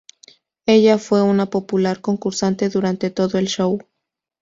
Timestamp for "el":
3.37-3.45